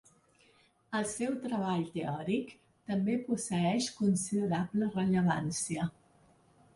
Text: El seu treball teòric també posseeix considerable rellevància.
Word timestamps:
El 0.99 1.03
seu 1.09 1.33
treball 1.41 1.83
teòric 1.97 2.55
també 2.91 3.17
posseeix 3.27 3.89
considerable 3.99 4.89
rellevància. 4.97 5.87